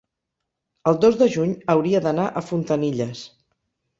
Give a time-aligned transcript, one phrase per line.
[0.91, 3.21] el dos de juny hauria d'anar a Fontanilles.